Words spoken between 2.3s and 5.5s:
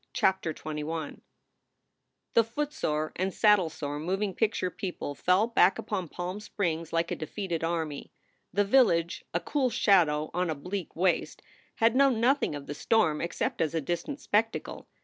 THE footsore and saddlesore moving picture people fell